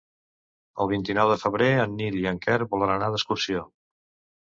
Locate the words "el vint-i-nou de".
0.85-1.37